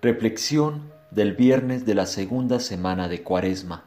[0.00, 3.82] Reflexión del viernes de la segunda semana de Cuaresma,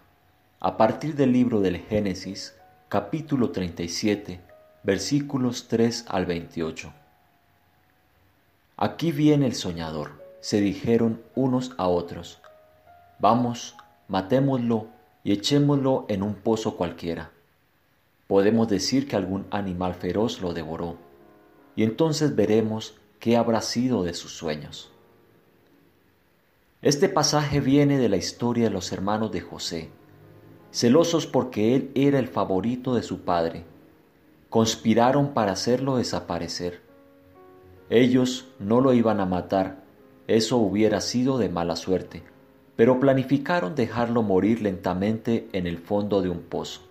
[0.59, 2.53] a partir del libro del Génesis,
[2.89, 4.41] capítulo 37,
[4.83, 6.91] versículos 3 al 28.
[8.75, 12.41] Aquí viene el soñador, se dijeron unos a otros.
[13.19, 13.77] Vamos,
[14.09, 14.87] matémoslo
[15.23, 17.31] y echémoslo en un pozo cualquiera.
[18.27, 20.97] Podemos decir que algún animal feroz lo devoró,
[21.77, 24.91] y entonces veremos qué habrá sido de sus sueños.
[26.81, 29.91] Este pasaje viene de la historia de los hermanos de José,
[30.71, 33.65] celosos porque él era el favorito de su padre.
[34.49, 36.81] Conspiraron para hacerlo desaparecer.
[37.91, 39.83] Ellos no lo iban a matar,
[40.25, 42.23] eso hubiera sido de mala suerte,
[42.75, 46.81] pero planificaron dejarlo morir lentamente en el fondo de un pozo.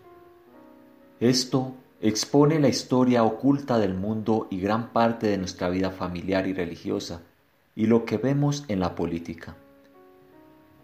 [1.19, 6.53] Esto expone la historia oculta del mundo y gran parte de nuestra vida familiar y
[6.53, 7.23] religiosa,
[7.75, 9.57] y lo que vemos en la política.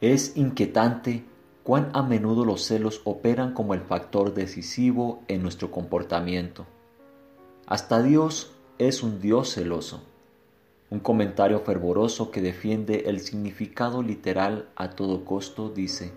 [0.00, 1.24] Es inquietante
[1.62, 6.66] cuán a menudo los celos operan como el factor decisivo en nuestro comportamiento.
[7.66, 10.02] Hasta Dios es un Dios celoso.
[10.90, 16.12] Un comentario fervoroso que defiende el significado literal a todo costo dice,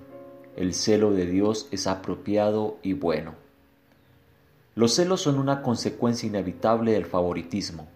[0.57, 3.33] el celo de Dios es apropiado y bueno.
[4.75, 7.87] Los celos son una consecuencia inevitable del favoritismo.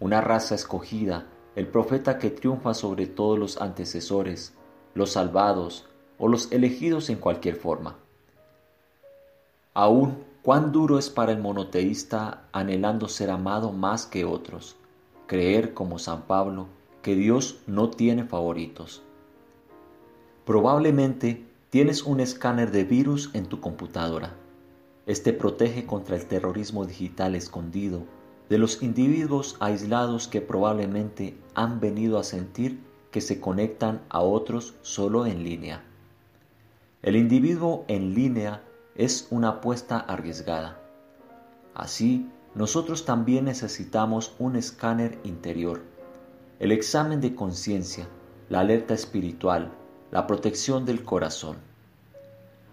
[0.00, 4.54] Una raza escogida, el profeta que triunfa sobre todos los antecesores,
[4.94, 5.86] los salvados
[6.18, 7.96] o los elegidos en cualquier forma.
[9.74, 14.76] Aún cuán duro es para el monoteísta anhelando ser amado más que otros,
[15.26, 16.68] creer como San Pablo
[17.02, 19.02] que Dios no tiene favoritos.
[20.44, 24.34] Probablemente tienes un escáner de virus en tu computadora.
[25.06, 28.04] Este protege contra el terrorismo digital escondido
[28.48, 32.78] de los individuos aislados que probablemente han venido a sentir
[33.14, 35.84] que se conectan a otros solo en línea.
[37.00, 38.64] El individuo en línea
[38.96, 40.80] es una apuesta arriesgada.
[41.74, 45.82] Así, nosotros también necesitamos un escáner interior,
[46.58, 48.08] el examen de conciencia,
[48.48, 49.70] la alerta espiritual,
[50.10, 51.58] la protección del corazón.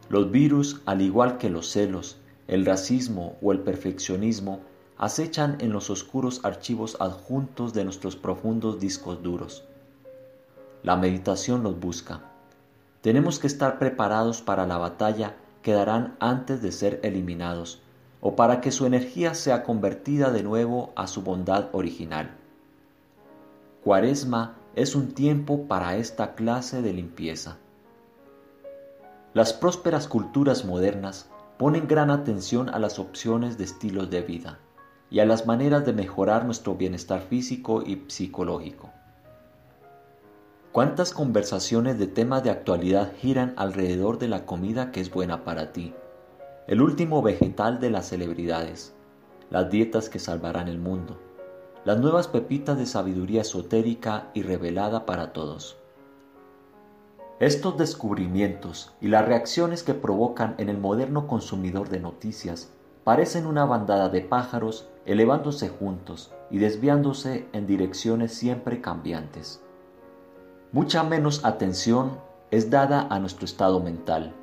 [0.09, 4.62] Los virus, al igual que los celos, el racismo o el perfeccionismo,
[4.97, 9.66] acechan en los oscuros archivos adjuntos de nuestros profundos discos duros.
[10.84, 12.22] La meditación los busca.
[13.02, 17.81] Tenemos que estar preparados para la batalla que darán antes de ser eliminados,
[18.22, 22.31] o para que su energía sea convertida de nuevo a su bondad original.
[23.84, 27.58] Cuaresma es un tiempo para esta clase de limpieza.
[29.34, 34.59] Las prósperas culturas modernas ponen gran atención a las opciones de estilos de vida
[35.09, 38.91] y a las maneras de mejorar nuestro bienestar físico y psicológico.
[40.72, 45.74] ¿Cuántas conversaciones de temas de actualidad giran alrededor de la comida que es buena para
[45.74, 45.94] ti?
[46.66, 48.94] El último vegetal de las celebridades,
[49.50, 51.20] las dietas que salvarán el mundo,
[51.84, 55.76] las nuevas pepitas de sabiduría esotérica y revelada para todos.
[57.42, 62.70] Estos descubrimientos y las reacciones que provocan en el moderno consumidor de noticias
[63.03, 69.62] parecen una bandada de pájaros elevándose juntos y desviándose en direcciones siempre cambiantes.
[70.74, 72.18] Mucha menos atención
[72.50, 74.34] es dada a nuestro estado mental.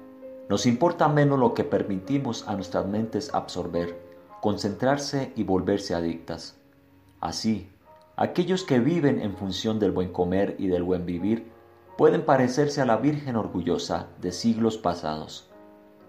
[0.50, 3.98] Nos importa menos lo que permitimos a nuestras mentes absorber,
[4.42, 6.58] concentrarse y volverse adictas.
[7.18, 7.70] Así,
[8.14, 11.50] aquellos que viven en función del buen comer y del buen vivir
[11.96, 15.48] pueden parecerse a la Virgen orgullosa de siglos pasados.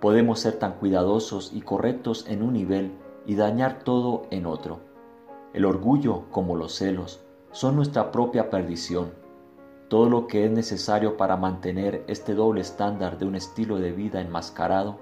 [0.01, 2.91] Podemos ser tan cuidadosos y correctos en un nivel
[3.25, 4.81] y dañar todo en otro.
[5.53, 7.22] El orgullo, como los celos,
[7.53, 9.28] son nuestra propia perdición
[9.89, 14.22] todo lo que es necesario para mantener este doble estándar de un estilo de vida
[14.22, 15.00] enmascarado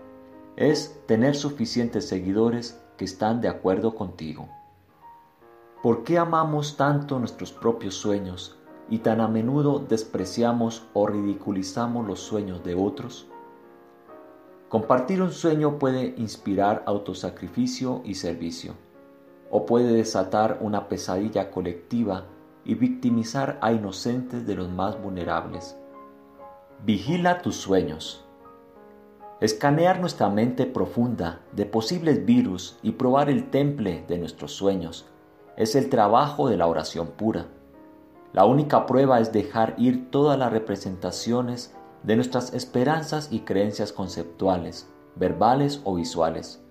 [0.55, 4.47] es tener suficientes seguidores que están de acuerdo contigo.
[5.83, 8.57] ¿Por qué amamos tanto nuestros propios sueños
[8.89, 13.27] y tan a menudo despreciamos o ridiculizamos los sueños de otros?
[14.69, 18.73] Compartir un sueño puede inspirar autosacrificio y servicio,
[19.51, 22.25] o puede desatar una pesadilla colectiva
[22.67, 25.77] y victimizar a inocentes de los más vulnerables.
[26.83, 28.25] Vigila tus sueños.
[29.39, 35.07] Escanear nuestra mente profunda de posibles virus y probar el temple de nuestros sueños
[35.55, 37.45] es el trabajo de la oración pura.
[38.33, 41.73] La única prueba es dejar ir todas las representaciones
[42.03, 46.61] de nuestras esperanzas y creencias conceptuales, verbales o visuales.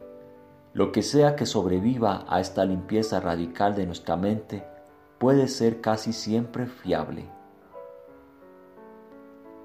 [0.74, 4.75] Lo que sea que sobreviva a esta limpieza radical de nuestra mente
[5.18, 7.28] puede ser casi siempre fiable.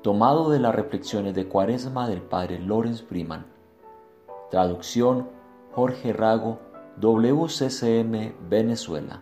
[0.01, 3.45] tomado de las reflexiones de Cuaresma del padre Lawrence Freeman.
[4.50, 5.30] Traducción
[5.74, 6.59] Jorge Rago,
[6.98, 9.21] WCCM, Venezuela.